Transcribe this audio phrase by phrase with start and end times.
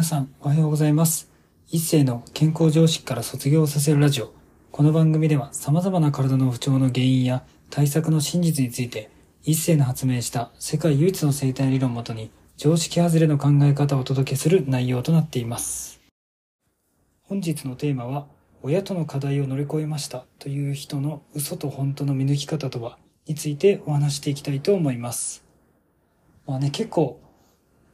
[0.00, 1.30] 皆さんおはようございます。
[1.68, 4.32] 一世の健康常識から卒業させるラジオ。
[4.72, 9.10] この番組では様々な体の不調の原因や対策の真実について、
[9.42, 16.00] 一世の発明した世界唯一の生態理論をもとに常識外れの考え方をお届けする内容となっています。
[17.24, 18.26] 本日のテーマは、
[18.62, 22.96] 親との課題を乗り越えましたという人の嘘と本当の見抜き方とは
[23.26, 25.44] についてお話していきたいと思います。
[26.46, 27.20] まあね、結構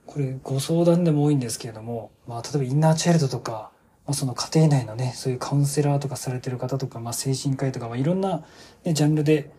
[0.07, 3.71] これご相談でも多いんですけれども、まあ例えばインナーチャイルドとか、
[4.07, 8.45] まあその家庭内のね、そういうカウンセラーとかされてる方とか、まあ精神科医とか、まあいろんな、
[8.85, 9.51] ね、ジャンルで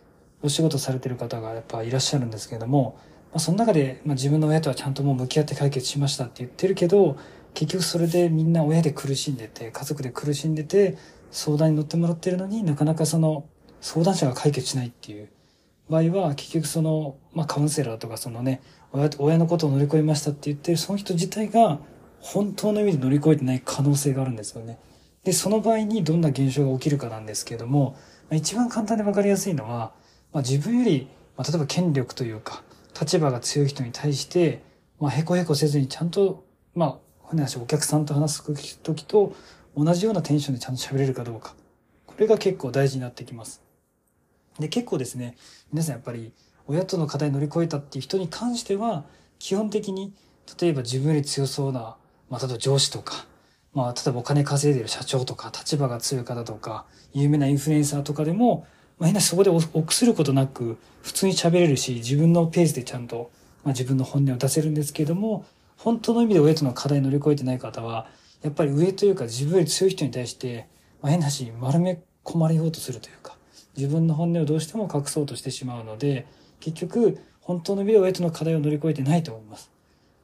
[0.42, 2.98] お仕事されてる方がやっぱいらっしゃるんですけれども、
[3.30, 7.18] まあその中で、まあ自分の親とはちゃんともう向き合って解決しましたって言ってるけど、
[7.54, 10.96] 結局それでみんな親で苦しんでて、家族で苦しんでて、
[11.30, 13.44] 相談に乗ってもらってるのになかなかその
[13.80, 15.28] 相談者が解決しないっていう
[15.88, 18.60] 場合は、結局その、まあカウンセラーとかそのね、
[18.92, 21.78] 親親のことを乗り越えましたって言ってるその人自体が
[22.20, 24.78] 本当の意味で乗り越えてない可能性があるんですよね。
[25.24, 27.96] で、その場合にどんな現象が起きるかなんですけれども、
[28.30, 29.92] まあ、一番簡単でわかりやすいのは、
[30.32, 32.62] まあ、自分より、まあ、例えば権力というか、
[32.98, 34.62] 立場が強い人に対して、
[34.98, 39.34] まあ、へこへこせずにちゃんと、まあ、話、お客さんと話す時と
[39.76, 41.54] 同じようなテンションでちゃんと喋れるかどうか。
[42.06, 43.67] これが結構大事になってきます。
[44.58, 45.36] で、結構ですね、
[45.72, 46.32] 皆さんやっぱり、
[46.66, 49.04] 親との課題乗り越えたっていう人に関しては、
[49.38, 50.12] 基本的に、
[50.60, 51.96] 例えば自分より強そうな、
[52.30, 53.26] まあ、例えば上司とか、
[53.74, 58.66] まあ、例えばお金稼いでる社長とか、立場が強い方とか、有名なインフルエンサーとかでも、
[58.98, 63.30] まあ、変なそこで臆することなく、普通に喋れるし、自分のペースでちゃんと、
[63.64, 68.08] まあ、自分の本音を出せるんですけれども、本当の意味で親との課題乗り越えてない方は、
[68.42, 70.68] やっぱり上というか自分より強い人に対して、
[71.00, 73.37] まあ、変なし、丸め込まれようとするというか、
[73.78, 76.26] 自分の本音をどうしても隠そうとしてしまうので、
[76.58, 79.70] 結局、本当の意味で親との課題を乗り越えてないと思います。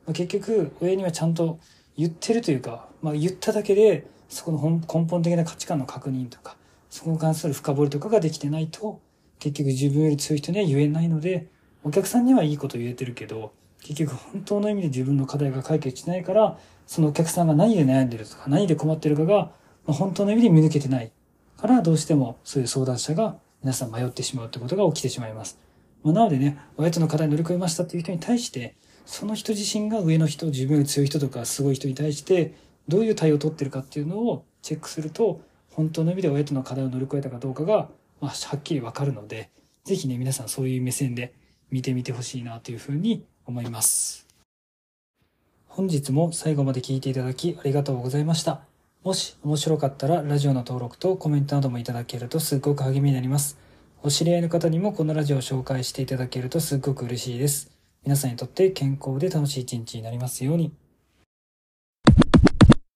[0.06, 1.60] まあ、結局、親にはちゃんと
[1.96, 6.56] 言ってるというか、まあ、言っただけで、そこの根本的な価値観の確認とか、
[6.90, 9.00] そこに関する深掘りとかができてないと、
[9.38, 11.46] 結局自分より強い人には言えないので、
[11.84, 13.52] お客さんにはいいこと言えてるけど、
[13.84, 19.52] 結局本当の意味で自分の課題が解決しないから、そのお客さんが何で悩んでるとか、何で困ってるかが、
[19.86, 21.12] ま、本当の意味で見抜けてない
[21.56, 25.58] から、どうしてもそういう相談者が皆さん迷ってしまうってことが起きてしまいます。
[26.02, 28.76] まあ、なのでね、親との課題乗り越えましたっていう人に対して、
[29.06, 32.54] その人自身が上の人、自分より強い人とかすごい人に対して、
[32.88, 37.88] どういう対応を取ってるかっていうのをチェックすると、本当の意味で親との課題を乗り越えたかどうかが、
[38.20, 39.50] まあ、はっきりわかるので、
[39.84, 41.32] ぜひね、皆さんそういう目線で
[41.70, 44.26] 見てみてほしいなというふうに思います。
[45.68, 48.73] 本日も最後まで聞いていただきありがとうございました。
[49.04, 53.58] もし面白かったらラジオの登録とコメントなどもいただけるとすごく励みになります。
[54.02, 57.70] お知り合いの方にもこのラジオを紹介していただけるとすごく嬉しいです。
[58.02, 60.72] 皆さんにとって健康で楽しい一日になりますように。